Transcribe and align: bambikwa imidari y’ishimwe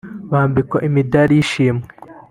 bambikwa 0.31 0.77
imidari 0.87 1.33
y’ishimwe 1.37 1.85